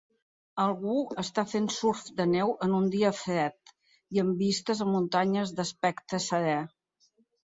Algú 0.61 0.93
està 1.23 1.41
fent 1.49 1.67
surf 1.73 2.05
de 2.21 2.25
neu 2.29 2.53
en 2.67 2.73
un 2.77 2.87
dia 2.95 3.11
fred 3.17 3.73
i 4.17 4.21
amb 4.23 4.41
vistes 4.45 4.81
a 4.85 4.87
muntanyes 4.93 5.53
d'aspecte 5.59 6.21
serè. 6.29 6.57